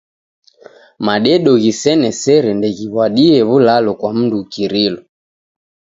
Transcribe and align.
Madedo 1.05 1.51
ghisene 1.63 2.09
sere 2.21 2.49
ndeghiw'adie 2.57 3.37
w'ulalo 3.49 3.91
kwa 3.99 4.11
mndu 4.17 4.37
ukirilo. 4.43 5.01